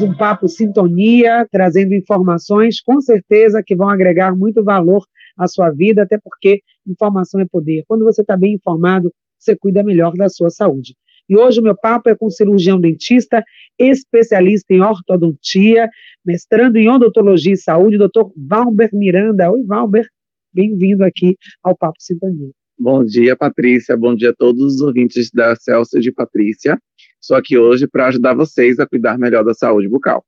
[0.00, 6.02] um papo sintonia, trazendo informações com certeza que vão agregar muito valor à sua vida,
[6.02, 7.84] até porque informação é poder.
[7.86, 10.96] Quando você está bem informado, você cuida melhor da sua saúde.
[11.28, 13.42] E hoje o meu papo é com cirurgião dentista,
[13.78, 15.88] especialista em ortodontia,
[16.24, 19.50] mestrando em odontologia e saúde, doutor Valber Miranda.
[19.50, 20.06] Oi, Valber,
[20.52, 22.50] bem-vindo aqui ao Papo Sintonia.
[22.76, 23.96] Bom dia, Patrícia.
[23.96, 26.76] Bom dia a todos os ouvintes da Celso de Patrícia.
[27.24, 30.22] Estou aqui hoje para ajudar vocês a cuidar melhor da saúde bucal.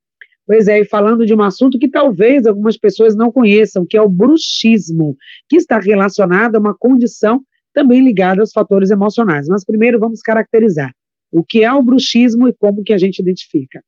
[0.47, 4.01] Pois é, e falando de um assunto que talvez algumas pessoas não conheçam, que é
[4.01, 5.15] o bruxismo,
[5.47, 7.43] que está relacionado a uma condição
[7.75, 9.47] também ligada aos fatores emocionais.
[9.47, 10.91] Mas primeiro vamos caracterizar
[11.31, 13.85] o que é o bruxismo e como que a gente identifica.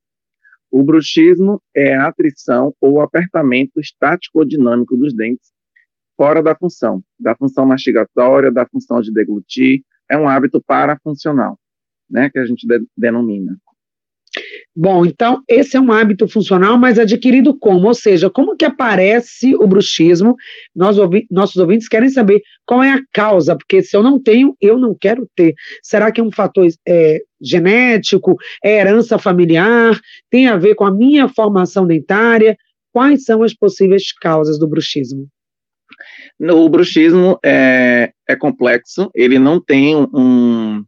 [0.71, 5.51] O bruxismo é a atrição ou apertamento estático ou dinâmico dos dentes
[6.15, 9.81] fora da função, da função mastigatória, da função de deglutir,
[10.11, 11.59] é um hábito parafuncional,
[12.11, 13.57] né, que a gente de, denomina.
[14.75, 17.89] Bom, então esse é um hábito funcional, mas adquirido como?
[17.89, 20.37] Ou seja, como que aparece o bruxismo?
[20.75, 24.57] Nós, ouvi nossos ouvintes querem saber qual é a causa, porque se eu não tenho,
[24.61, 25.55] eu não quero ter.
[25.83, 29.99] Será que é um fator é, genético, é herança familiar,
[30.31, 32.57] tem a ver com a minha formação dentária?
[32.93, 35.27] Quais são as possíveis causas do bruxismo?
[36.41, 40.85] O bruxismo é, é complexo, ele não tem um,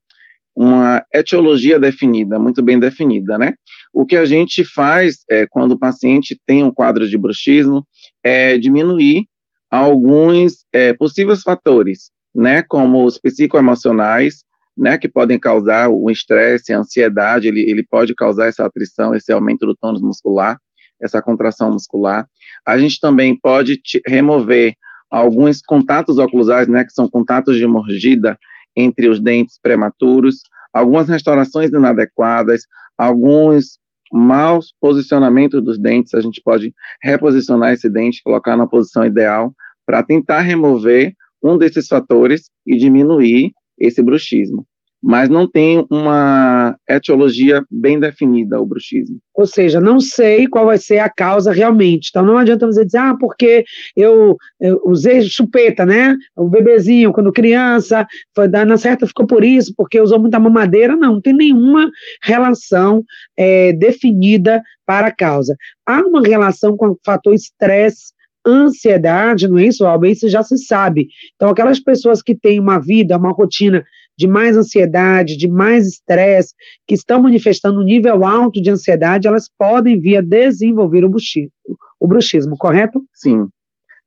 [0.55, 3.55] uma etiologia definida, muito bem definida, né?
[3.93, 7.87] O que a gente faz é, quando o paciente tem um quadro de bruxismo
[8.23, 9.27] é diminuir
[9.71, 12.63] alguns é, possíveis fatores, né?
[12.63, 14.45] Como os psicoemocionais,
[14.77, 14.99] né?
[14.99, 19.65] Que podem causar o estresse, a ansiedade, ele, ele pode causar essa atrição, esse aumento
[19.65, 20.59] do tônus muscular,
[21.01, 22.27] essa contração muscular.
[22.67, 24.75] A gente também pode remover
[25.11, 28.39] alguns contatos oclusais, né, que são contatos de mordida
[28.77, 32.63] entre os dentes prematuros, algumas restaurações inadequadas,
[32.97, 33.79] alguns
[34.13, 39.55] maus posicionamentos dos dentes, a gente pode reposicionar esse dente, colocar na posição ideal,
[39.87, 44.67] para tentar remover um desses fatores e diminuir esse bruxismo
[45.03, 49.19] mas não tem uma etiologia bem definida o bruxismo.
[49.35, 52.09] Ou seja, não sei qual vai ser a causa realmente.
[52.11, 53.65] Então não adianta você dizer, ah, porque
[53.97, 56.15] eu, eu usei chupeta, né?
[56.37, 60.95] O bebezinho, quando criança, foi na certa ficou por isso, porque usou muita mamadeira.
[60.95, 61.91] Não, não tem nenhuma
[62.23, 63.03] relação
[63.37, 65.57] é, definida para a causa.
[65.87, 68.13] Há uma relação com o fator estresse
[68.47, 70.09] ansiedade, não é isso, Alba?
[70.09, 71.09] Isso já se sabe.
[71.35, 73.85] Então, aquelas pessoas que têm uma vida, uma rotina
[74.21, 76.55] de mais ansiedade, de mais estresse,
[76.87, 81.51] que estão manifestando um nível alto de ansiedade, elas podem vir a desenvolver o bruxismo,
[81.99, 83.03] o bruxismo correto?
[83.15, 83.49] Sim.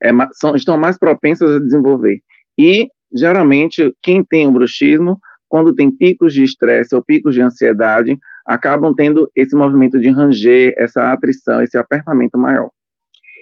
[0.04, 2.20] É, são, estão mais propensas a desenvolver.
[2.56, 5.18] E, geralmente, quem tem o bruxismo,
[5.50, 8.16] quando tem picos de estresse ou picos de ansiedade,
[8.46, 12.70] acabam tendo esse movimento de ranger, essa atrição, esse apertamento maior.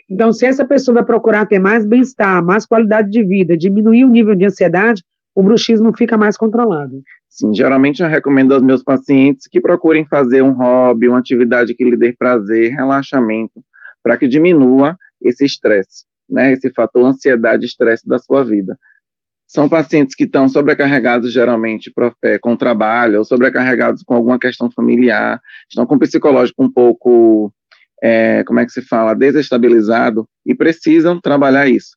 [0.10, 4.10] Então, se essa pessoa vai procurar ter mais bem-estar, mais qualidade de vida, diminuir o
[4.10, 5.04] nível de ansiedade,
[5.36, 7.02] o bruxismo fica mais controlado.
[7.30, 11.84] Sim, geralmente eu recomendo aos meus pacientes que procurem fazer um hobby, uma atividade que
[11.84, 13.64] lhe dê prazer, relaxamento,
[14.04, 18.78] para que diminua esse estresse, né, esse fator ansiedade e estresse da sua vida.
[19.48, 21.92] São pacientes que estão sobrecarregados geralmente
[22.24, 27.54] é, com trabalho, ou sobrecarregados com alguma questão familiar, estão com o psicológico um pouco,
[28.02, 31.92] é, como é que se fala, desestabilizado, e precisam trabalhar isso.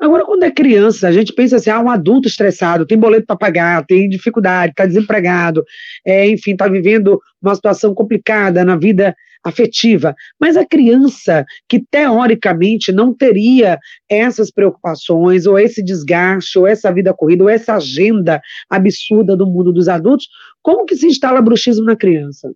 [0.00, 3.36] Agora, quando é criança, a gente pensa assim, ah, um adulto estressado, tem boleto para
[3.36, 5.64] pagar, tem dificuldade, está desempregado,
[6.06, 10.14] é, enfim, está vivendo uma situação complicada na vida afetiva.
[10.40, 13.78] Mas a criança que teoricamente não teria
[14.08, 19.72] essas preocupações, ou esse desgaste, ou essa vida corrida, ou essa agenda absurda do mundo
[19.72, 20.28] dos adultos,
[20.62, 22.52] como que se instala bruxismo na criança?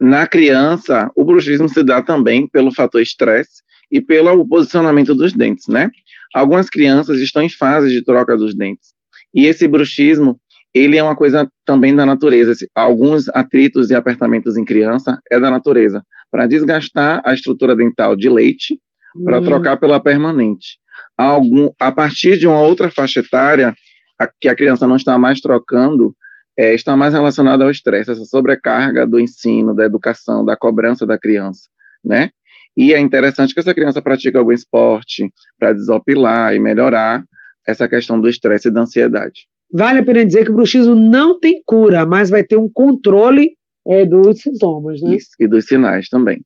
[0.00, 5.66] Na criança, o bruxismo se dá também pelo fator estresse e pelo posicionamento dos dentes,
[5.68, 5.90] né?
[6.34, 8.94] Algumas crianças estão em fase de troca dos dentes.
[9.34, 10.38] E esse bruxismo,
[10.72, 12.52] ele é uma coisa também da natureza.
[12.74, 18.28] Alguns atritos e apertamentos em criança é da natureza, para desgastar a estrutura dental de
[18.28, 18.78] leite,
[19.24, 19.44] para uhum.
[19.44, 20.78] trocar pela permanente.
[21.16, 23.74] Algum, a partir de uma outra faixa etária,
[24.18, 26.14] a, que a criança não está mais trocando,
[26.58, 31.18] é, está mais relacionada ao estresse, essa sobrecarga do ensino, da educação, da cobrança da
[31.18, 31.68] criança,
[32.04, 32.30] né?
[32.76, 37.24] E é interessante que essa criança pratique algum esporte para desopilar e melhorar
[37.66, 39.46] essa questão do estresse e da ansiedade.
[39.72, 43.56] Vale a pena dizer que o bruxismo não tem cura, mas vai ter um controle
[43.86, 45.16] é, dos sintomas, né?
[45.16, 46.40] Isso, e dos sinais também.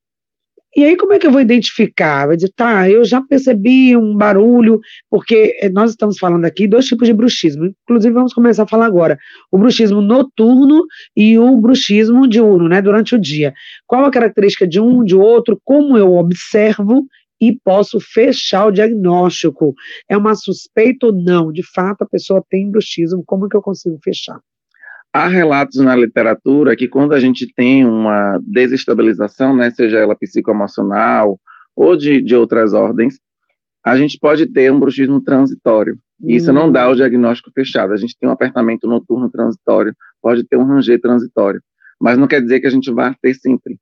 [0.76, 2.28] E aí, como é que eu vou identificar?
[2.28, 4.80] Vai dizer, tá, eu já percebi um barulho,
[5.10, 7.74] porque eh, nós estamos falando aqui dois tipos de bruxismo.
[7.82, 9.18] Inclusive, vamos começar a falar agora.
[9.50, 10.84] O bruxismo noturno
[11.16, 13.52] e o bruxismo diurno, né, durante o dia.
[13.84, 17.04] Qual a característica de um, de outro, como eu observo
[17.40, 19.74] e posso fechar o diagnóstico.
[20.08, 21.50] É uma suspeita ou não?
[21.50, 24.38] De fato, a pessoa tem bruxismo, como que eu consigo fechar?
[25.12, 31.38] Há relatos na literatura que quando a gente tem uma desestabilização, né, seja ela psicoemocional
[31.74, 33.18] ou de, de outras ordens,
[33.84, 35.98] a gente pode ter um bruxismo transitório.
[36.22, 37.92] Isso não dá o diagnóstico fechado.
[37.92, 41.62] A gente tem um apertamento noturno transitório, pode ter um ranger transitório,
[41.98, 43.78] mas não quer dizer que a gente vá ter sempre.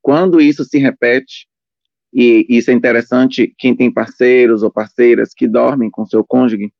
[0.00, 1.46] Quando isso se repete,
[2.12, 6.72] e isso é interessante, quem tem parceiros ou parceiras que dormem com seu cônjuge,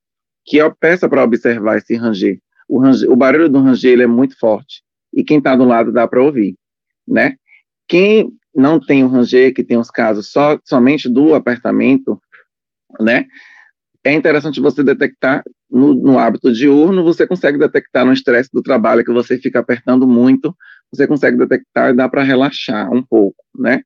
[0.44, 4.82] que peça para observar esse ranger o, o barulho do ranger é muito forte
[5.12, 6.54] e quem está do lado dá para ouvir,
[7.06, 7.34] né?
[7.88, 12.20] Quem não tem o ranger, que tem os casos só somente do apertamento,
[13.00, 13.26] né?
[14.04, 19.04] É interessante você detectar no, no hábito diurno, você consegue detectar no estresse do trabalho
[19.04, 20.56] que você fica apertando muito,
[20.90, 23.82] você consegue detectar e dá para relaxar um pouco, né?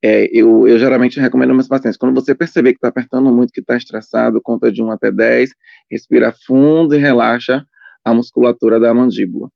[0.00, 3.52] É, eu, eu, geralmente recomendo aos meus pacientes, quando você perceber que está apertando muito,
[3.52, 5.50] que está estressado, conta de 1 até 10,
[5.90, 7.66] respira fundo e relaxa
[8.08, 9.48] a musculatura da mandíbula.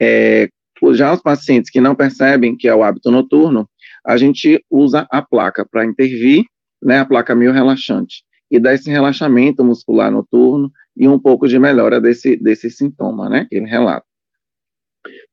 [0.00, 0.48] É,
[0.92, 3.68] já os pacientes que não percebem que é o hábito noturno,
[4.04, 6.44] a gente usa a placa para intervir,
[6.82, 11.58] né, a placa meio relaxante, e dar esse relaxamento muscular noturno e um pouco de
[11.58, 14.04] melhora desse, desse sintoma, né, que ele relata.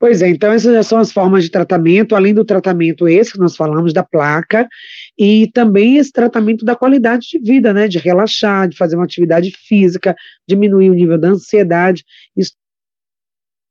[0.02, 3.38] Pois é, então essas já são as formas de tratamento, além do tratamento esse que
[3.38, 4.68] nós falamos da placa,
[5.16, 9.52] e também esse tratamento da qualidade de vida, né, de relaxar, de fazer uma atividade
[9.52, 10.16] física,
[10.50, 12.04] diminuir o nível da ansiedade,
[12.36, 12.54] isso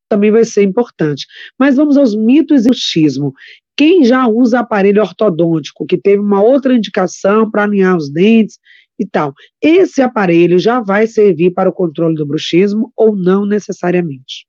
[0.08, 1.26] também vai ser importante.
[1.58, 3.32] Mas vamos aos mitos e o xismo.
[3.76, 8.56] Quem já usa aparelho ortodôntico, que teve uma outra indicação para alinhar os dentes
[9.00, 14.48] e tal, esse aparelho já vai servir para o controle do bruxismo ou não necessariamente?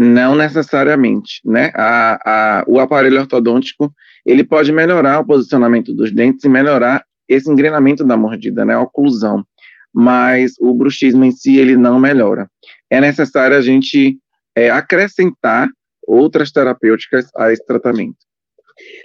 [0.00, 1.72] Não necessariamente, né?
[1.74, 3.92] A, a, o aparelho ortodôntico,
[4.24, 8.74] ele pode melhorar o posicionamento dos dentes e melhorar esse engrenamento da mordida, né?
[8.74, 9.44] A oclusão.
[9.92, 12.48] Mas o bruxismo em si, ele não melhora.
[12.88, 14.16] É necessário a gente
[14.54, 15.68] é, acrescentar
[16.06, 18.18] outras terapêuticas a esse tratamento.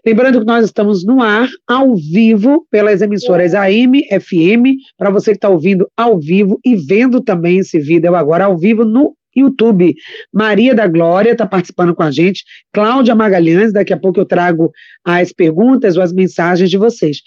[0.05, 5.37] Lembrando que nós estamos no ar, ao vivo, pelas emissoras AM, FM, para você que
[5.37, 9.95] está ouvindo ao vivo e vendo também esse vídeo agora ao vivo no YouTube.
[10.31, 14.71] Maria da Glória está participando com a gente, Cláudia Magalhães, daqui a pouco eu trago
[15.03, 17.21] as perguntas ou as mensagens de vocês.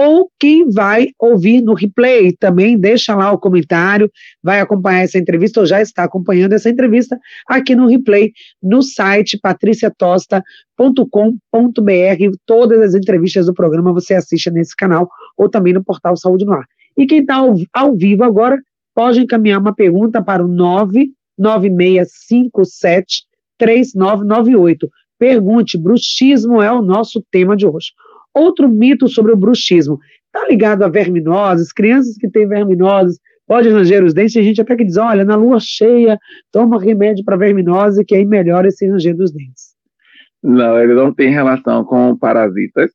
[0.00, 4.08] Ou quem vai ouvir no replay também, deixa lá o comentário,
[4.40, 7.18] vai acompanhar essa entrevista, ou já está acompanhando essa entrevista
[7.48, 8.30] aqui no replay,
[8.62, 12.36] no site patriciatosta.com.br.
[12.46, 16.52] Todas as entrevistas do programa você assiste nesse canal, ou também no portal Saúde no
[16.52, 16.64] Ar.
[16.96, 18.56] E quem está ao, ao vivo agora,
[18.94, 23.24] pode encaminhar uma pergunta para o 9 9657
[23.58, 24.88] 3998.
[25.18, 27.88] Pergunte, bruxismo é o nosso tema de hoje.
[28.32, 34.04] Outro mito sobre o bruxismo, está ligado a verminoses, crianças que têm verminoses, pode ranger
[34.04, 36.18] os dentes, a gente até que diz, olha, na lua cheia,
[36.52, 39.74] toma remédio para verminose, que aí melhora esse ranger dos dentes.
[40.42, 42.92] Não, ele não tem relação com parasitas,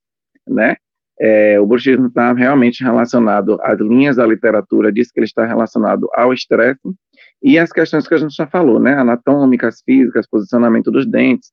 [0.47, 0.77] né?
[1.19, 6.09] É, o bruxismo está realmente relacionado às linhas da literatura, diz que ele está relacionado
[6.13, 6.79] ao estresse
[7.43, 11.51] e as questões que a gente já falou, né, anatômicas, físicas, posicionamento dos dentes,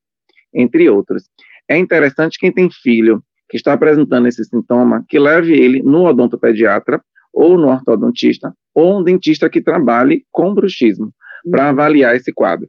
[0.53, 1.23] entre outros.
[1.69, 7.01] É interessante quem tem filho que está apresentando esse sintoma, que leve ele no odontopediatra
[7.33, 11.11] ou no ortodontista ou um dentista que trabalhe com bruxismo
[11.49, 12.67] para avaliar esse quadro.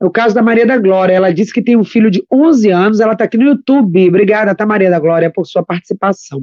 [0.00, 2.70] É o caso da Maria da Glória, ela disse que tem um filho de 11
[2.70, 4.08] anos, ela está aqui no YouTube.
[4.08, 6.42] Obrigada, tá, Maria da Glória, por sua participação.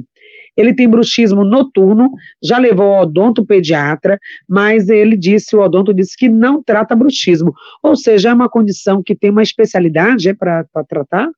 [0.56, 2.10] Ele tem bruxismo noturno,
[2.42, 7.52] já levou ao odonto pediatra, mas ele disse, o odonto disse que não trata bruxismo.
[7.82, 11.28] Ou seja, é uma condição que tem uma especialidade é, para tratar?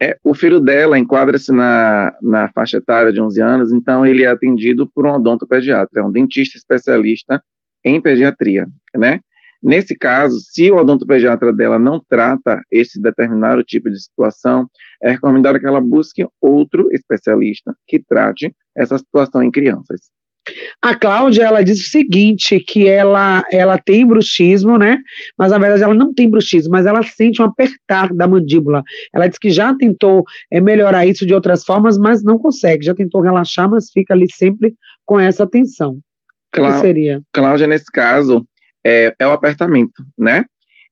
[0.00, 4.26] É, o filho dela enquadra-se na, na faixa etária de 11 anos, então ele é
[4.26, 7.42] atendido por um odontopediatra, é um dentista especialista
[7.82, 9.20] em pediatria, né?
[9.62, 14.68] Nesse caso, se o odontopediatra dela não trata esse determinado tipo de situação,
[15.02, 20.10] é recomendado que ela busque outro especialista que trate essa situação em crianças.
[20.80, 24.98] A Cláudia, ela diz o seguinte, que ela, ela tem bruxismo, né?
[25.36, 28.82] Mas na verdade ela não tem bruxismo, mas ela sente um apertar da mandíbula.
[29.12, 32.84] Ela diz que já tentou é, melhorar isso de outras formas, mas não consegue.
[32.84, 35.98] Já tentou relaxar, mas fica ali sempre com essa tensão.
[36.52, 37.20] Clá que seria?
[37.32, 38.46] Cláudia, nesse caso,
[38.86, 40.44] é, é o apertamento, né?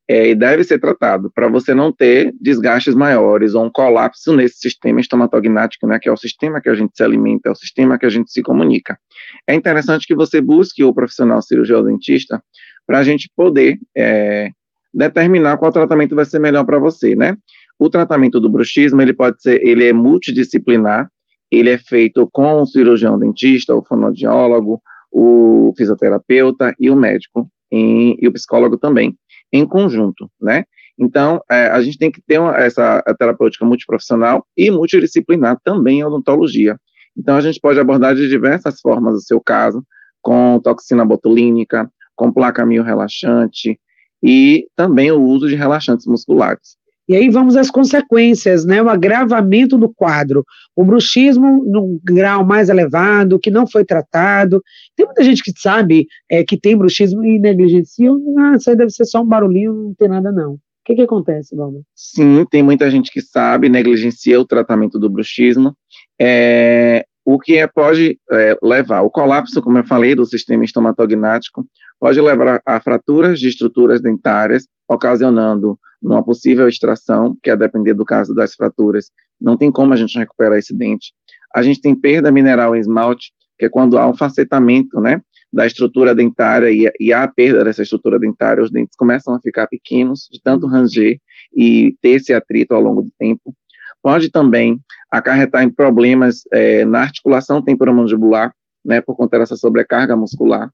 [0.09, 4.59] é, e deve ser tratado para você não ter desgastes maiores ou um colapso nesse
[4.59, 7.99] sistema estomatognático, né, que é o sistema que a gente se alimenta, é o sistema
[7.99, 8.99] que a gente se comunica.
[9.47, 12.43] É interessante que você busque o profissional cirurgião dentista
[12.87, 14.51] para a gente poder é,
[14.93, 17.37] determinar qual tratamento vai ser melhor para você, né?
[17.79, 21.09] O tratamento do bruxismo, ele pode ser, ele é multidisciplinar,
[21.51, 28.17] ele é feito com o cirurgião dentista, o fonoaudiólogo, o fisioterapeuta e o médico, em,
[28.21, 29.17] e o psicólogo também,
[29.53, 30.65] em conjunto, né?
[30.99, 36.05] Então, é, a gente tem que ter uma, essa terapêutica multiprofissional e multidisciplinar também em
[36.05, 36.79] odontologia.
[37.17, 39.85] Então, a gente pode abordar de diversas formas o seu caso,
[40.23, 43.79] com toxina botulínica, com placa mil relaxante
[44.23, 46.77] e também o uso de relaxantes musculares.
[47.09, 48.83] E aí vamos às consequências, né?
[48.83, 50.45] O agravamento do quadro,
[50.75, 54.63] o bruxismo num grau mais elevado, que não foi tratado.
[54.97, 58.11] Tem muita gente que sabe é, que tem bruxismo e negligencia.
[58.39, 60.55] Ah, isso aí deve ser só um barulhinho, não tem nada não.
[60.55, 61.81] O que, que acontece, Valma?
[61.95, 65.75] Sim, tem muita gente que sabe, negligencia o tratamento do bruxismo.
[66.21, 71.67] É, o que é, pode é, levar o colapso, como eu falei, do sistema estomatognático,
[71.99, 75.79] pode levar a fraturas de estruturas dentárias, ocasionando
[76.13, 80.19] uma possível extração, que a depender do caso das fraturas, não tem como a gente
[80.19, 81.13] recuperar esse dente.
[81.55, 85.21] A gente tem perda mineral em esmalte, que é quando há um facetamento, né,
[85.53, 89.41] da estrutura dentária e, e há a perda dessa estrutura dentária, os dentes começam a
[89.41, 91.19] ficar pequenos, de tanto ranger
[91.57, 93.55] e ter esse atrito ao longo do tempo.
[94.03, 94.81] Pode também
[95.11, 98.53] acarretar em problemas é, na articulação temporomandibular,
[98.85, 100.69] né, por conta dessa sobrecarga muscular,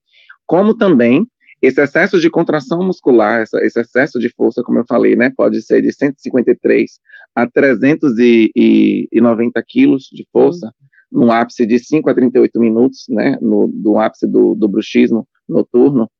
[0.46, 1.26] como também
[1.62, 5.60] esse excesso de contração muscular, essa, esse excesso de força, como eu falei, né, pode
[5.62, 6.98] ser de 153
[7.34, 10.72] a 390 quilos de força,
[11.12, 11.24] uhum.
[11.24, 16.10] no ápice de 5 a 38 minutos, né, no, do ápice do, do bruxismo noturno,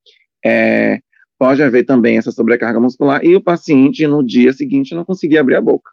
[0.44, 1.00] é,
[1.38, 5.56] pode haver também essa sobrecarga muscular e o paciente no dia seguinte não conseguir abrir
[5.56, 5.90] a boca.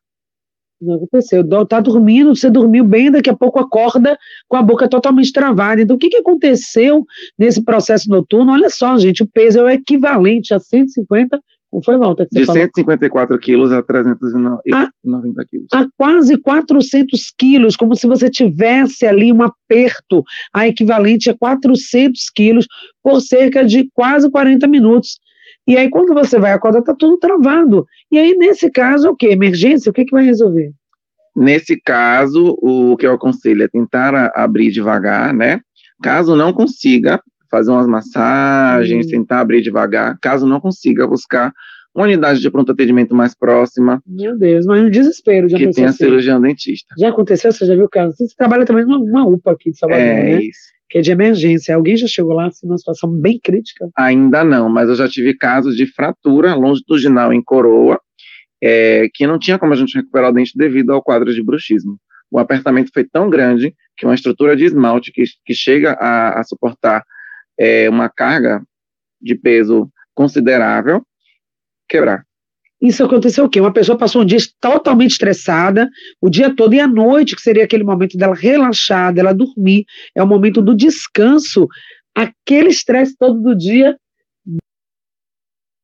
[0.82, 1.44] Não aconteceu.
[1.66, 4.18] Tá dormindo, você dormiu bem, daqui a pouco acorda
[4.48, 5.82] com a boca totalmente travada.
[5.82, 7.06] Então, o que, que aconteceu
[7.38, 8.52] nesse processo noturno?
[8.52, 12.28] Olha só, gente, o peso é o equivalente a 150 como foi, Walter?
[12.32, 12.62] De falou?
[12.62, 15.68] 154 quilos a 390 a, quilos.
[15.74, 22.30] A quase 400 quilos, como se você tivesse ali um aperto, a equivalente a 400
[22.30, 22.68] quilos
[23.04, 25.20] por cerca de quase 40 minutos.
[25.68, 27.86] E aí, quando você vai acordar, está tudo travado.
[28.10, 29.28] E aí, nesse caso, o que?
[29.28, 29.90] Emergência?
[29.90, 30.72] O que, que vai resolver?
[31.36, 35.60] Nesse caso, o que eu aconselho é tentar abrir devagar, né?
[36.02, 37.22] Caso não consiga,
[37.52, 39.10] fazer umas massagens, hum.
[39.10, 40.18] tentar abrir devagar.
[40.22, 41.52] Caso não consiga, buscar
[41.94, 44.02] uma unidade de pronto atendimento mais próxima.
[44.06, 45.50] Meu Deus, mas um desespero.
[45.50, 45.98] Já que tenha assim.
[45.98, 46.96] cirurgião dentista.
[46.98, 47.52] Já aconteceu?
[47.52, 48.16] Você já viu o caso?
[48.16, 50.44] Você trabalha também numa, UPA aqui de Salvador, é, né?
[50.44, 51.76] Isso que é de emergência.
[51.76, 53.90] Alguém já chegou lá assim, numa situação bem crítica?
[53.98, 58.00] Ainda não, mas eu já tive casos de fratura longitudinal em coroa,
[58.62, 62.00] é, que não tinha como a gente recuperar o dente devido ao quadro de bruxismo.
[62.32, 66.44] O apertamento foi tão grande que uma estrutura de esmalte que, que chega a, a
[66.44, 67.04] suportar
[67.58, 68.62] é, uma carga
[69.22, 71.02] de peso considerável
[71.88, 72.27] quebrar.
[72.82, 73.60] Isso aconteceu o quê?
[73.60, 75.90] Uma pessoa passou um dia totalmente estressada,
[76.22, 80.22] o dia todo, e à noite, que seria aquele momento dela relaxar, dela dormir, é
[80.22, 81.68] o momento do descanso.
[82.16, 83.98] Aquele estresse todo do dia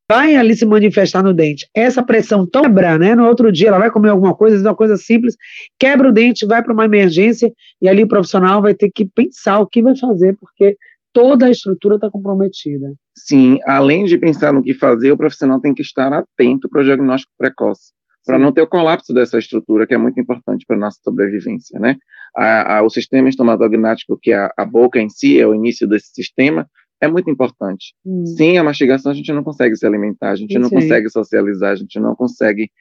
[0.09, 1.67] vai ali se manifestar no dente.
[1.73, 3.15] Essa pressão tão quebra, né?
[3.15, 5.35] No outro dia ela vai comer alguma coisa, uma coisa simples,
[5.79, 9.59] quebra o dente, vai para uma emergência, e ali o profissional vai ter que pensar
[9.59, 10.77] o que vai fazer, porque
[11.13, 12.93] toda a estrutura está comprometida.
[13.15, 16.83] Sim, além de pensar no que fazer, o profissional tem que estar atento para o
[16.83, 17.93] diagnóstico precoce,
[18.25, 21.79] para não ter o colapso dessa estrutura, que é muito importante para a nossa sobrevivência,
[21.79, 21.97] né?
[22.35, 25.87] A, a, o sistema estomatognático, que é a, a, boca em si, é o início
[25.87, 26.67] desse sistema,
[26.99, 27.93] é muito importante.
[28.03, 28.25] Hum.
[28.25, 30.59] Sem a mastigação, a gente não consegue se alimentar, a gente Sim.
[30.59, 32.71] não consegue socializar, a gente não consegue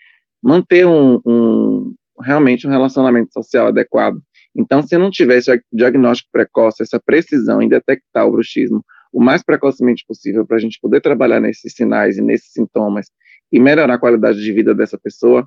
[0.42, 4.18] manter um, um realmente um relacionamento social adequado.
[4.54, 9.42] Então, se não tiver esse diagnóstico precoce, essa precisão em detectar o bruxismo o mais
[9.42, 13.08] precocemente possível para a gente poder trabalhar nesses sinais e nesses sintomas
[13.52, 15.46] e melhorar a qualidade de vida dessa pessoa,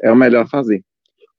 [0.00, 0.82] é o melhor fazer.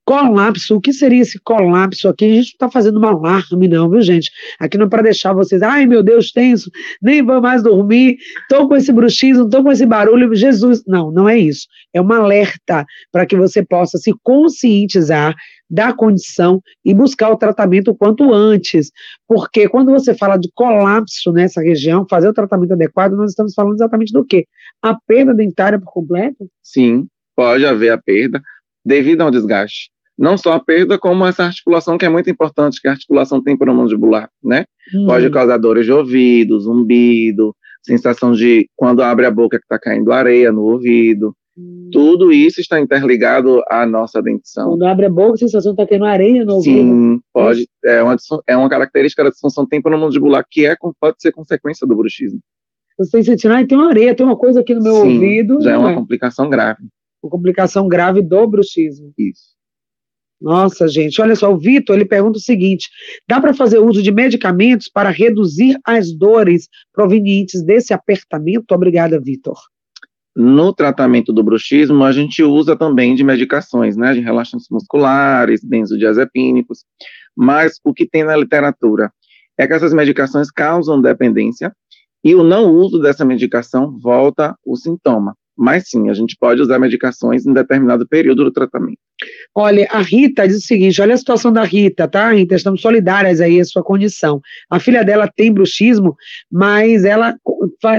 [0.05, 2.25] Colapso, o que seria esse colapso aqui?
[2.25, 4.29] A gente não está fazendo um alarme, não, viu, gente?
[4.59, 6.69] Aqui não é para deixar vocês, ai meu Deus, tenso,
[7.01, 10.83] nem vou mais dormir, estou com esse bruxismo, estou com esse barulho, Jesus.
[10.85, 11.65] Não, não é isso.
[11.91, 15.33] É um alerta para que você possa se conscientizar
[15.69, 18.91] da condição e buscar o tratamento o quanto antes.
[19.27, 23.75] Porque quando você fala de colapso nessa região, fazer o tratamento adequado, nós estamos falando
[23.75, 24.45] exatamente do quê?
[24.81, 26.49] A perda dentária por completo?
[26.61, 28.41] Sim, pode haver a perda
[28.85, 32.87] devido ao desgaste não só a perda, como essa articulação que é muito importante, que
[32.87, 34.65] é a articulação temporomandibular, né?
[34.93, 35.07] Hum.
[35.07, 40.11] Pode causar dores de ouvido, zumbido, sensação de quando abre a boca que está caindo
[40.11, 41.35] areia no ouvido.
[41.91, 44.71] Tudo isso está interligado à nossa dentição.
[44.71, 46.89] Quando abre a boca, a sensação está tendo areia no ouvido.
[46.89, 47.67] Sim, pode.
[47.83, 48.15] É uma,
[48.47, 52.39] é uma característica da disfunção temporomandibular que é, pode ser consequência do bruxismo.
[52.97, 55.61] Você sentindo, ah, tem uma areia, tem uma coisa aqui no meu Sim, ouvido.
[55.61, 55.95] Já é uma é.
[55.95, 56.83] complicação grave.
[57.23, 59.13] Uma complicação grave do bruxismo.
[59.17, 59.55] Isso.
[60.39, 62.89] Nossa, gente, olha só, o Vitor, ele pergunta o seguinte:
[63.27, 68.73] dá para fazer uso de medicamentos para reduzir as dores provenientes desse apertamento?
[68.73, 69.57] Obrigada, Vitor.
[70.35, 76.83] No tratamento do bruxismo, a gente usa também de medicações, né, de relaxantes musculares, benzodiazepínicos,
[77.35, 79.11] mas o que tem na literatura
[79.57, 81.73] é que essas medicações causam dependência
[82.23, 85.35] e o não uso dessa medicação volta o sintoma.
[85.57, 88.97] Mas sim, a gente pode usar medicações em determinado período do tratamento.
[89.53, 92.55] Olha, a Rita diz o seguinte: olha a situação da Rita, tá, Rita?
[92.55, 94.41] Estamos solidárias aí à sua condição.
[94.69, 96.13] A filha dela tem bruxismo,
[96.51, 97.37] mas ela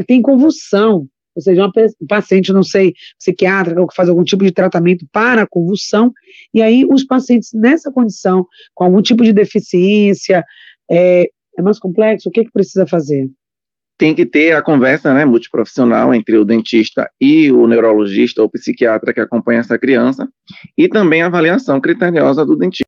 [0.07, 1.09] tem convulsão.
[1.37, 1.73] Ou seja, uma
[2.09, 6.13] paciente, não sei, psiquiatra, que faz algum tipo de tratamento para a convulsão,
[6.53, 10.43] e aí os pacientes nessa condição, com algum tipo de deficiência,
[10.91, 11.29] é,
[11.59, 13.29] é mais complexo, o que, que precisa fazer?
[13.99, 19.13] tem que ter a conversa né, multiprofissional entre o dentista e o neurologista ou psiquiatra
[19.13, 20.29] que acompanha essa criança,
[20.77, 22.87] e também a avaliação criteriosa do dentista,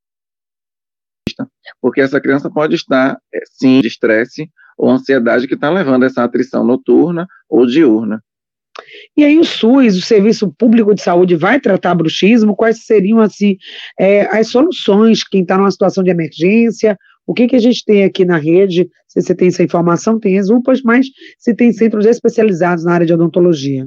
[1.81, 6.23] porque essa criança pode estar, é, sim, de estresse ou ansiedade que está levando essa
[6.23, 8.23] atrição noturna ou diurna.
[9.17, 12.57] E aí o SUS, o Serviço Público de Saúde, vai tratar bruxismo?
[12.57, 13.57] Quais seriam assim
[13.99, 15.23] é, as soluções?
[15.23, 16.97] Quem está numa situação de emergência
[17.29, 18.89] o que, que a gente tem aqui na rede?
[19.07, 21.09] Se você tem essa informação, tem as UPAs, mas
[21.39, 23.87] se tem centros especializados na área de odontologia.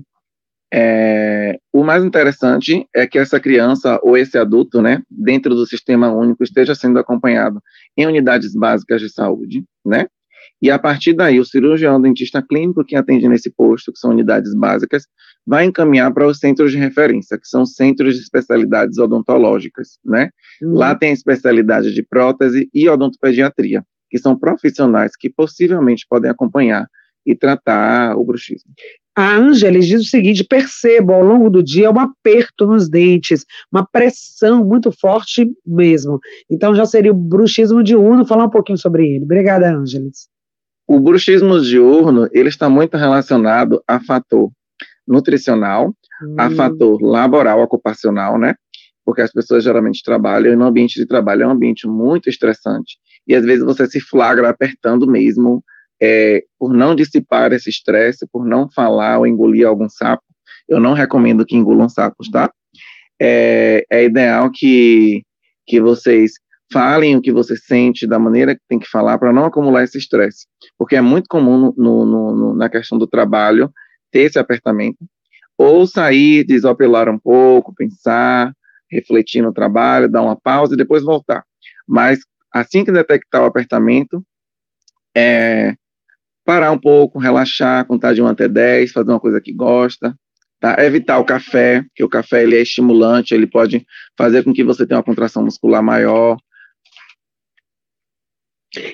[0.72, 6.14] É, o mais interessante é que essa criança ou esse adulto, né, dentro do sistema
[6.14, 7.60] único, esteja sendo acompanhado
[7.98, 10.06] em unidades básicas de saúde, né?
[10.62, 14.54] E a partir daí, o cirurgião dentista clínico que atende nesse posto, que são unidades
[14.54, 15.08] básicas,
[15.46, 20.30] vai encaminhar para os centros de referência, que são centros de especialidades odontológicas, né?
[20.62, 20.74] Uhum.
[20.74, 26.88] Lá tem a especialidade de prótese e odontopediatria, que são profissionais que possivelmente podem acompanhar
[27.26, 28.72] e tratar o bruxismo.
[29.16, 33.86] A Ângeles diz o seguinte: percebo ao longo do dia um aperto nos dentes, uma
[33.86, 36.20] pressão muito forte mesmo.
[36.50, 39.26] Então já seria o bruxismo diurno, falar um pouquinho sobre ele.
[39.26, 40.30] Obrigada, Ângeles.
[40.88, 44.52] O bruxismo diurno, ele está muito relacionado a fator
[45.08, 46.36] nutricional, hum.
[46.38, 48.56] a fator laboral, ocupacional, né?
[49.06, 52.98] Porque as pessoas geralmente trabalham e no ambiente de trabalho é um ambiente muito estressante.
[53.28, 55.64] E às vezes você se flagra apertando mesmo,
[56.02, 60.24] é, por não dissipar esse estresse, por não falar ou engolir algum sapo.
[60.68, 62.52] Eu não recomendo que engulam sapos, tá?
[63.20, 65.24] É, é ideal que,
[65.68, 66.34] que vocês
[66.72, 69.98] falem o que você sente da maneira que tem que falar para não acumular esse
[69.98, 70.48] estresse.
[70.78, 73.72] Porque é muito comum no, no, no, na questão do trabalho
[74.12, 74.98] ter esse apertamento,
[75.58, 78.52] ou sair, desopilar um pouco, pensar,
[78.92, 81.44] refletir no trabalho, dar uma pausa e depois voltar.
[81.88, 82.20] Mas
[82.54, 84.24] assim que detectar o apertamento,
[85.16, 85.74] é,
[86.44, 90.14] parar um pouco, relaxar, contar de 1 até 10, fazer uma coisa que gosta,
[90.60, 90.76] tá?
[90.84, 93.86] Evitar o café, que o café ele é estimulante, ele pode
[94.18, 96.38] fazer com que você tenha uma contração muscular maior,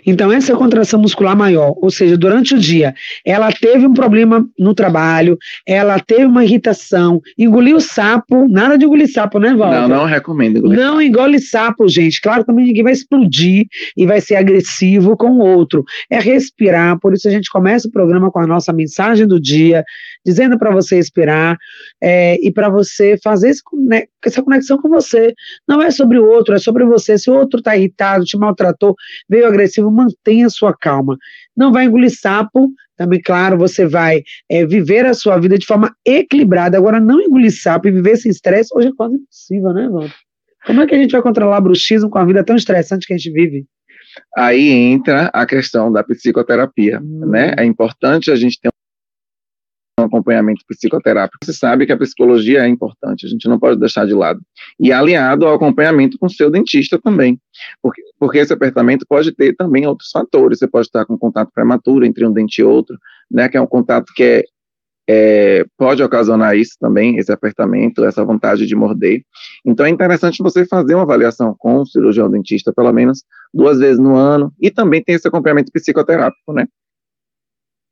[0.05, 4.73] então, essa contração muscular maior, ou seja, durante o dia, ela teve um problema no
[4.73, 9.81] trabalho, ela teve uma irritação, engoliu sapo, nada de engolir sapo, né, Walter?
[9.81, 12.19] Não, não recomendo engolir Não engole sapo, gente.
[12.21, 15.83] Claro, também ninguém vai explodir e vai ser agressivo com o outro.
[16.09, 19.83] É respirar, por isso a gente começa o programa com a nossa mensagem do dia,
[20.25, 21.57] dizendo para você respirar
[22.01, 23.61] é, e para você fazer esse,
[24.25, 25.33] essa conexão com você.
[25.67, 27.17] Não é sobre o outro, é sobre você.
[27.17, 28.95] Se o outro está irritado, te maltratou,
[29.29, 31.17] veio agressivo, agressivo, mantenha sua calma.
[31.55, 35.95] Não vai engolir sapo, também, claro, você vai é, viver a sua vida de forma
[36.03, 36.77] equilibrada.
[36.77, 40.15] Agora, não engolir sapo e viver sem estresse, hoje é quase impossível, né, Walter?
[40.65, 43.17] Como é que a gente vai controlar bruxismo com a vida tão estressante que a
[43.17, 43.65] gente vive?
[44.35, 47.29] Aí entra a questão da psicoterapia, hum.
[47.29, 47.53] né?
[47.57, 48.69] É importante a gente ter
[49.99, 51.43] um acompanhamento psicoterápico.
[51.43, 54.39] Você sabe que a psicologia é importante, a gente não pode deixar de lado.
[54.79, 57.39] E aliado ao acompanhamento com seu dentista também,
[57.81, 60.59] porque, porque esse apertamento pode ter também outros fatores.
[60.59, 62.97] Você pode estar com contato prematuro entre um dente e outro,
[63.29, 64.43] né, que é um contato que é,
[65.09, 69.23] é, pode ocasionar isso também, esse apertamento, essa vontade de morder.
[69.65, 73.97] Então é interessante você fazer uma avaliação com o cirurgião dentista, pelo menos duas vezes
[73.97, 76.67] no ano, e também tem esse acompanhamento psicoterápico, né?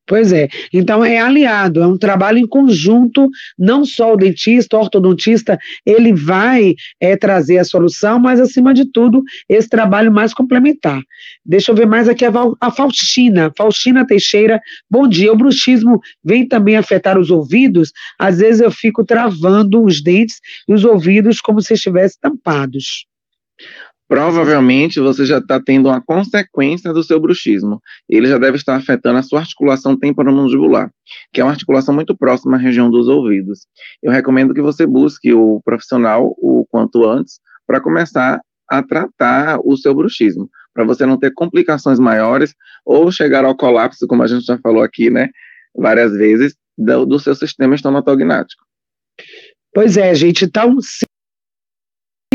[0.07, 0.47] Pois é.
[0.71, 6.13] Então é aliado, é um trabalho em conjunto, não só o dentista, o ortodontista, ele
[6.13, 11.01] vai é, trazer a solução, mas acima de tudo, esse trabalho mais complementar.
[11.43, 15.33] Deixa eu ver mais aqui a, a Faustina, Faustina Teixeira, bom dia.
[15.33, 17.91] O bruxismo vem também afetar os ouvidos?
[18.19, 23.07] Às vezes eu fico travando os dentes e os ouvidos como se estivessem tampados
[24.07, 27.81] provavelmente você já está tendo uma consequência do seu bruxismo.
[28.07, 30.91] Ele já deve estar afetando a sua articulação temporomandibular,
[31.33, 33.67] que é uma articulação muito próxima à região dos ouvidos.
[34.01, 38.39] Eu recomendo que você busque o profissional o quanto antes para começar
[38.69, 42.53] a tratar o seu bruxismo, para você não ter complicações maiores
[42.85, 45.29] ou chegar ao colapso, como a gente já falou aqui, né,
[45.75, 48.63] várias vezes, do, do seu sistema estomatognático.
[49.73, 50.77] Pois é, gente, então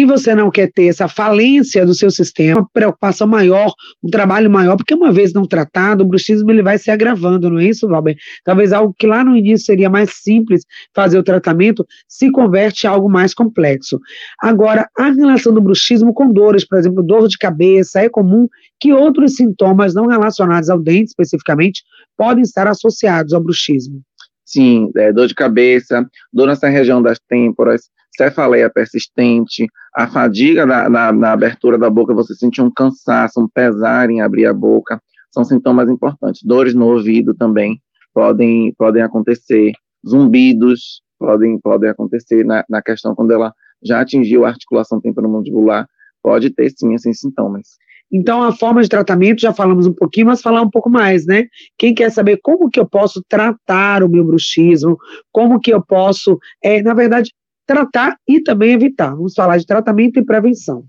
[0.00, 3.70] se você não quer ter essa falência do seu sistema, preocupação maior,
[4.02, 7.58] um trabalho maior, porque uma vez não tratado, o bruxismo ele vai se agravando, não
[7.58, 8.16] é isso, Valber?
[8.42, 12.88] Talvez algo que lá no início seria mais simples fazer o tratamento, se converte em
[12.88, 14.00] algo mais complexo.
[14.40, 18.48] Agora, a relação do bruxismo com dores, por exemplo, dor de cabeça, é comum
[18.80, 21.82] que outros sintomas não relacionados ao dente especificamente
[22.16, 24.00] podem estar associados ao bruxismo.
[24.46, 27.82] Sim, é, dor de cabeça, dor nessa região das têmporas,
[28.20, 33.48] cefaleia persistente, a fadiga na, na, na, abertura da boca, você sentir um cansaço, um
[33.48, 35.00] pesar em abrir a boca,
[35.32, 36.42] são sintomas importantes.
[36.42, 37.80] Dores no ouvido também
[38.12, 39.72] podem, podem acontecer,
[40.06, 45.86] zumbidos podem, podem acontecer na, na questão quando ela já atingiu a articulação temporomandibular,
[46.22, 47.68] pode ter sim esses sintomas.
[48.12, 51.46] Então, a forma de tratamento, já falamos um pouquinho, mas falar um pouco mais, né?
[51.78, 54.98] Quem quer saber como que eu posso tratar o meu bruxismo,
[55.30, 57.30] como que eu posso, é, na verdade,
[57.70, 59.14] tratar e também evitar.
[59.14, 60.84] Vamos falar de tratamento e prevenção.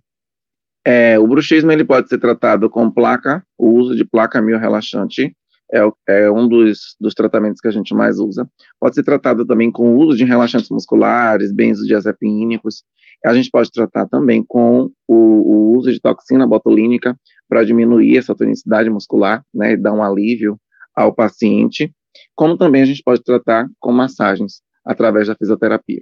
[0.83, 5.31] É, o bruxismo ele pode ser tratado com placa, o uso de placa mio-relaxante
[5.71, 8.49] é, é, um dos, dos tratamentos que a gente mais usa.
[8.79, 12.83] Pode ser tratado também com o uso de relaxantes musculares, benzodiazepínicos.
[13.23, 17.15] A gente pode tratar também com o, o uso de toxina botulínica
[17.47, 20.57] para diminuir essa tonicidade muscular, né, e dar um alívio
[20.95, 21.93] ao paciente.
[22.33, 26.01] Como também a gente pode tratar com massagens através da fisioterapia.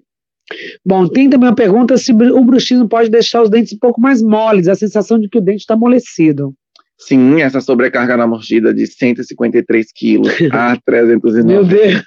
[0.85, 4.21] Bom, tem também uma pergunta se o bruxismo pode deixar os dentes um pouco mais
[4.21, 6.53] moles, a sensação de que o dente está amolecido.
[6.97, 12.03] Sim, essa sobrecarga na mordida de 153 quilos a 390 Meu Deus.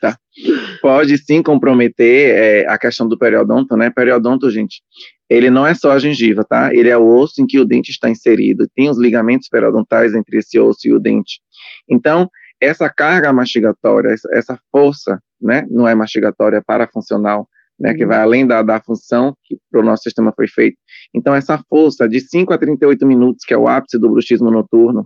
[0.83, 3.89] pode sim comprometer é, a questão do periodonto, né?
[3.89, 4.83] Periodonto, gente,
[5.31, 6.75] ele não é só a gengiva, tá?
[6.75, 10.39] Ele é o osso em que o dente está inserido, tem os ligamentos periodontais entre
[10.39, 11.41] esse osso e o dente.
[11.89, 12.29] Então,
[12.61, 15.67] essa carga mastigatória, essa, essa força, né?
[15.71, 17.49] Não é mastigatória, é parafuncional,
[17.83, 20.77] né, que vai além da, da função que para o nosso sistema foi feito.
[21.13, 25.05] Então, essa força de 5 a 38 minutos, que é o ápice do bruxismo noturno,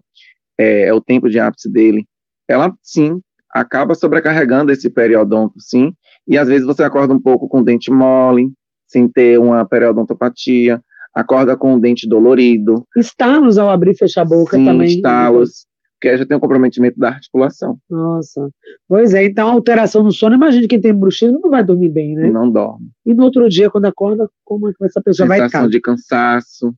[0.59, 2.05] é, é o tempo de ápice dele,
[2.47, 3.19] ela, sim,
[3.51, 5.95] acaba sobrecarregando esse periodonto, sim,
[6.29, 8.53] e às vezes você acorda um pouco com o dente mole,
[8.87, 10.81] sem ter uma periodontopatia,
[11.15, 12.87] acorda com o dente dolorido.
[12.95, 14.89] Estalos ao abrir e fechar a boca sim, também.
[14.89, 15.67] estalos
[15.98, 17.78] porque já tem um comprometimento da articulação.
[17.88, 18.50] Nossa.
[18.87, 22.30] Pois é, então alteração no sono, imagina quem tem bruxismo não vai dormir bem, né?
[22.30, 22.90] Não dorme.
[23.04, 25.68] E no outro dia, quando acorda, como é que essa pessoa Sensação vai ficar?
[25.68, 26.74] de cansaço,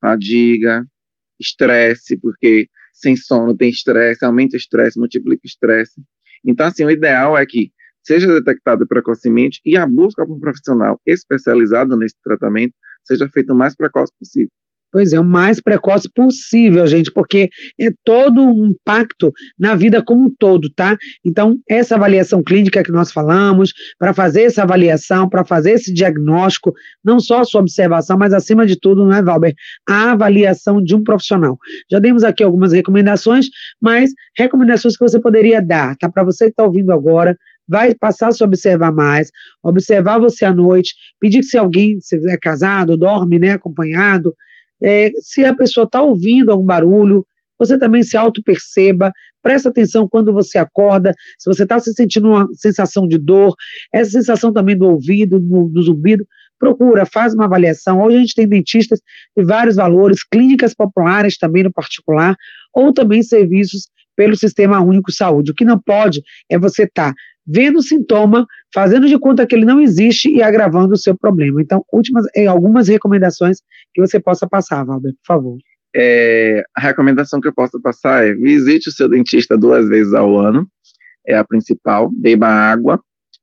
[0.00, 0.84] fadiga,
[1.40, 6.02] estresse, porque sem sono tem estresse, aumenta o estresse, multiplica o estresse.
[6.44, 7.72] Então, assim, o ideal é que
[8.04, 13.56] seja detectado precocemente e a busca por um profissional especializado nesse tratamento seja feita o
[13.56, 14.50] mais precoce possível.
[14.92, 17.48] Pois é, o mais precoce possível, gente, porque
[17.80, 20.98] é todo um impacto na vida como um todo, tá?
[21.24, 26.74] Então, essa avaliação clínica que nós falamos, para fazer essa avaliação, para fazer esse diagnóstico,
[27.02, 29.54] não só a sua observação, mas acima de tudo, não é, Valber?
[29.88, 31.58] A avaliação de um profissional.
[31.90, 33.46] Já demos aqui algumas recomendações,
[33.80, 36.10] mas recomendações que você poderia dar, tá?
[36.10, 37.34] Para você que está ouvindo agora,
[37.66, 39.30] vai passar a se observar mais,
[39.62, 44.34] observar você à noite, pedir que se alguém, se é casado, dorme, né, acompanhado,
[44.82, 47.26] é, se a pessoa está ouvindo algum barulho,
[47.58, 52.48] você também se auto-perceba, presta atenção quando você acorda, se você está se sentindo uma
[52.54, 53.54] sensação de dor,
[53.92, 56.26] essa sensação também do ouvido, do, do zumbido,
[56.58, 58.02] procura, faz uma avaliação.
[58.02, 59.00] Hoje a gente tem dentistas
[59.36, 62.36] de vários valores, clínicas populares também no particular,
[62.72, 65.50] ou também serviços pelo Sistema Único Saúde.
[65.50, 67.14] O que não pode é você estar tá
[67.46, 71.60] vendo o sintoma, fazendo de conta que ele não existe e agravando o seu problema.
[71.60, 73.58] Então, últimas, eh, algumas recomendações
[73.94, 75.58] que você possa passar, Valber, por favor.
[75.94, 80.38] É, a recomendação que eu posso passar é visite o seu dentista duas vezes ao
[80.38, 80.66] ano,
[81.26, 83.00] é a principal, beba água,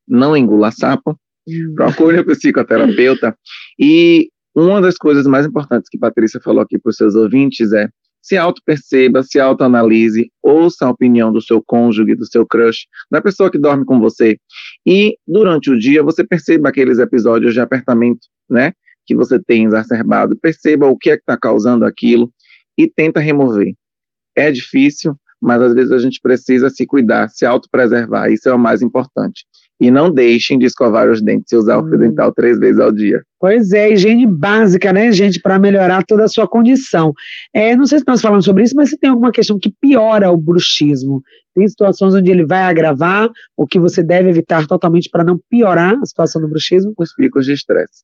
[0.08, 1.16] não engula sapo,
[1.48, 1.74] hum.
[1.76, 3.36] procure o psicoterapeuta
[3.80, 7.88] e uma das coisas mais importantes que Patrícia falou aqui para os seus ouvintes é
[8.22, 13.52] se auto-perceba, se auto-analise, ouça a opinião do seu cônjuge, do seu crush, da pessoa
[13.52, 14.38] que dorme com você.
[14.86, 18.74] E durante o dia você perceba aqueles episódios de apertamento, né?
[19.06, 20.38] Que você tem exacerbado.
[20.38, 22.32] Perceba o que é que está causando aquilo
[22.78, 23.74] e tenta remover.
[24.36, 28.32] É difícil, mas às vezes a gente precisa se cuidar, se autopreservar.
[28.32, 29.46] Isso é o mais importante.
[29.80, 32.00] E não deixem de escovar os dentes e usar o fio hum.
[32.00, 33.24] dental três vezes ao dia.
[33.40, 37.14] Pois é, higiene básica, né, gente, para melhorar toda a sua condição.
[37.54, 40.30] É, não sei se nós falamos sobre isso, mas se tem alguma questão que piora
[40.30, 41.24] o bruxismo,
[41.56, 45.98] tem situações onde ele vai agravar, o que você deve evitar totalmente para não piorar
[46.02, 46.94] a situação do bruxismo?
[46.98, 48.04] Os picos de estresse.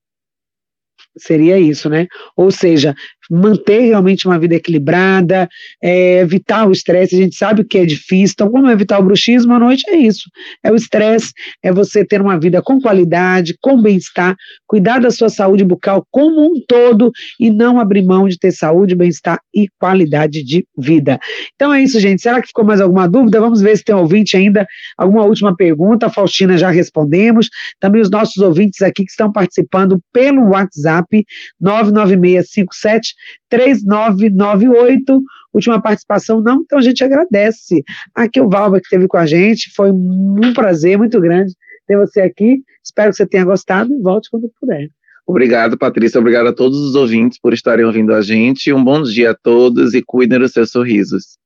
[1.17, 2.08] Seria isso, né?
[2.36, 2.93] Ou seja,
[3.29, 5.47] manter realmente uma vida equilibrada,
[5.81, 7.15] é, evitar o estresse.
[7.15, 9.83] A gente sabe que é difícil, então, como evitar o bruxismo à noite?
[9.89, 10.29] É isso:
[10.63, 11.31] é o estresse,
[11.63, 14.35] é você ter uma vida com qualidade, com bem-estar,
[14.67, 18.95] cuidar da sua saúde bucal como um todo e não abrir mão de ter saúde,
[18.95, 21.19] bem-estar e qualidade de vida.
[21.55, 22.21] Então é isso, gente.
[22.21, 23.39] Será que ficou mais alguma dúvida?
[23.39, 24.65] Vamos ver se tem ouvinte ainda.
[24.97, 26.07] Alguma última pergunta?
[26.07, 27.49] A Faustina já respondemos.
[27.79, 31.25] Também os nossos ouvintes aqui que estão participando pelo WhatsApp WhatsApp
[31.59, 33.14] 99657
[33.49, 35.21] 3998.
[35.54, 37.84] Última participação, não, então a gente agradece.
[38.13, 41.54] Aqui o Valva que esteve com a gente, foi um prazer muito grande
[41.88, 42.62] ter você aqui.
[42.84, 44.89] Espero que você tenha gostado e volte quando puder.
[45.28, 46.19] Obrigado, Patrícia.
[46.19, 48.71] Obrigado a todos os ouvintes por estarem ouvindo a gente.
[48.71, 51.38] Um bom dia a todos e cuidem dos seus sorrisos.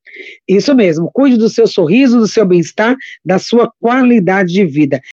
[0.48, 5.00] Isso mesmo, cuide do seu sorriso, do seu bem-estar, da sua qualidade de vida.